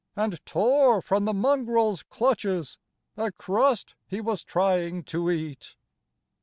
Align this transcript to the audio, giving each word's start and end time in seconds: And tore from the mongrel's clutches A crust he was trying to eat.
And 0.15 0.43
tore 0.47 0.99
from 1.03 1.25
the 1.25 1.31
mongrel's 1.31 2.01
clutches 2.01 2.79
A 3.17 3.31
crust 3.31 3.93
he 4.07 4.19
was 4.19 4.43
trying 4.43 5.03
to 5.03 5.29
eat. 5.29 5.75